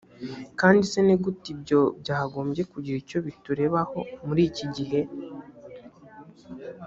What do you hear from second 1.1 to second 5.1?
gute ibyo byagombye kugira icyo biturebaho muri iki gihe